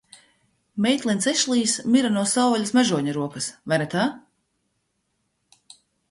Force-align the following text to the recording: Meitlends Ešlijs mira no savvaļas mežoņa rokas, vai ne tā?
Meitlends 0.83 1.27
Ešlijs 1.31 1.75
mira 1.95 2.09
no 2.15 2.23
savvaļas 2.31 2.73
mežoņa 2.77 3.13
rokas, 3.17 3.49
vai 3.73 3.79
ne 3.83 3.87
tā? 3.91 4.07